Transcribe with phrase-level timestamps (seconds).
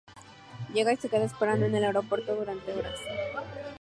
[0.73, 2.99] Llega y se queda esperando en el aeropuerto durante horas.